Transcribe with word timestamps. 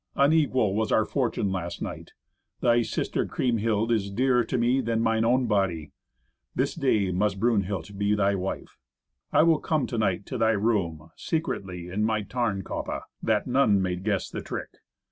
Unequal 0.15 0.73
was 0.73 0.91
our 0.91 1.05
fortune 1.05 1.51
last 1.51 1.79
night. 1.79 2.13
Thy 2.59 2.81
sister 2.81 3.23
Kriemhild 3.27 3.91
is 3.91 4.09
dearer 4.09 4.43
to 4.43 4.57
me 4.57 4.81
than 4.81 4.99
mine 4.99 5.23
own 5.23 5.45
body. 5.45 5.91
This 6.55 6.73
day 6.73 7.11
must 7.11 7.39
Brunhild 7.39 7.95
be 7.99 8.15
thy 8.15 8.33
wife. 8.33 8.79
I 9.31 9.43
will 9.43 9.59
come 9.59 9.85
to 9.85 9.99
night 9.99 10.25
to 10.25 10.39
thy 10.39 10.53
room 10.53 11.11
secretly 11.15 11.87
in 11.89 12.03
my 12.03 12.23
Tarnkappe, 12.23 13.03
that 13.21 13.45
none 13.45 13.79
may 13.79 13.95
guess 13.95 14.27
the 14.27 14.41
trick. 14.41 14.69